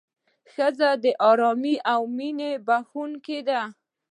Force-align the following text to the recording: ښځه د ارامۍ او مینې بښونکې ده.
ښځه 0.53 0.89
د 1.03 1.05
ارامۍ 1.29 1.75
او 1.93 2.01
مینې 2.17 2.51
بښونکې 2.67 3.39
ده. 3.47 3.61